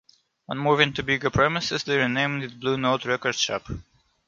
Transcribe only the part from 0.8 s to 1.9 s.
to bigger premises